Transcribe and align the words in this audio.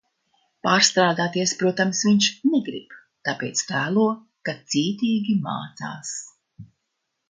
Pārstrādāties, 0.67 1.53
protams, 1.59 2.01
viņš 2.09 2.31
negrib, 2.55 2.97
tāpēc 3.31 3.63
tēlo, 3.71 4.09
ka 4.51 4.59
cītīgi 4.75 5.41
mācās. 5.49 6.21